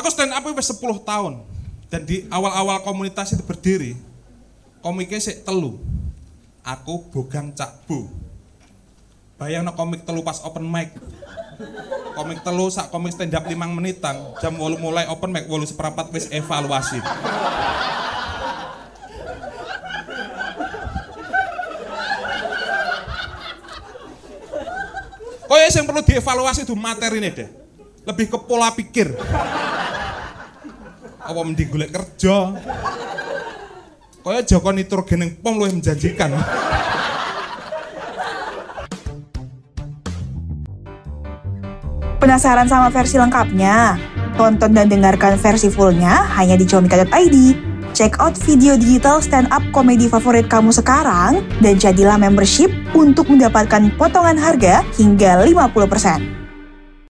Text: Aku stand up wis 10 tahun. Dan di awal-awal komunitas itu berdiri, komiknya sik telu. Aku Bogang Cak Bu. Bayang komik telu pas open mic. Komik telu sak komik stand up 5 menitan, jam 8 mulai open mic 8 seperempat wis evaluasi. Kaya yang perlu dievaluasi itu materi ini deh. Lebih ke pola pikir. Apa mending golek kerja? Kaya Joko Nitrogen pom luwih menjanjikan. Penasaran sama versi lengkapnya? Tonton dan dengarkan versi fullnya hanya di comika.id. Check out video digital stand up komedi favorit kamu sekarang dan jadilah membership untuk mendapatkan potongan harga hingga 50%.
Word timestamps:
Aku 0.00 0.08
stand 0.08 0.32
up 0.32 0.48
wis 0.48 0.72
10 0.72 0.80
tahun. 1.04 1.44
Dan 1.92 2.08
di 2.08 2.24
awal-awal 2.32 2.80
komunitas 2.80 3.36
itu 3.36 3.44
berdiri, 3.44 3.98
komiknya 4.80 5.20
sik 5.20 5.44
telu. 5.44 5.76
Aku 6.64 7.04
Bogang 7.12 7.52
Cak 7.52 7.84
Bu. 7.84 8.08
Bayang 9.36 9.68
komik 9.76 10.08
telu 10.08 10.24
pas 10.24 10.40
open 10.40 10.64
mic. 10.64 10.96
Komik 12.16 12.40
telu 12.40 12.72
sak 12.72 12.88
komik 12.88 13.12
stand 13.12 13.36
up 13.36 13.44
5 13.44 13.52
menitan, 13.76 14.16
jam 14.40 14.56
8 14.56 14.80
mulai 14.80 15.04
open 15.12 15.28
mic 15.28 15.44
8 15.44 15.68
seperempat 15.68 16.08
wis 16.16 16.32
evaluasi. 16.32 17.00
Kaya 25.50 25.66
yang 25.66 25.84
perlu 25.84 26.00
dievaluasi 26.00 26.64
itu 26.64 26.72
materi 26.72 27.20
ini 27.20 27.28
deh. 27.36 27.48
Lebih 28.08 28.32
ke 28.32 28.38
pola 28.48 28.72
pikir. 28.72 29.12
Apa 31.30 31.46
mending 31.46 31.70
golek 31.70 31.94
kerja? 31.94 32.58
Kaya 34.26 34.42
Joko 34.42 34.74
Nitrogen 34.74 35.38
pom 35.38 35.62
luwih 35.62 35.70
menjanjikan. 35.78 36.34
Penasaran 42.18 42.66
sama 42.66 42.90
versi 42.90 43.14
lengkapnya? 43.14 43.94
Tonton 44.34 44.74
dan 44.74 44.90
dengarkan 44.90 45.38
versi 45.38 45.70
fullnya 45.70 46.26
hanya 46.34 46.58
di 46.58 46.66
comika.id. 46.66 47.36
Check 47.94 48.18
out 48.18 48.34
video 48.34 48.74
digital 48.74 49.22
stand 49.22 49.46
up 49.54 49.62
komedi 49.70 50.10
favorit 50.10 50.50
kamu 50.50 50.74
sekarang 50.74 51.46
dan 51.62 51.78
jadilah 51.78 52.18
membership 52.18 52.74
untuk 52.90 53.30
mendapatkan 53.30 53.86
potongan 53.94 54.34
harga 54.34 54.82
hingga 54.98 55.46
50%. 55.46 56.49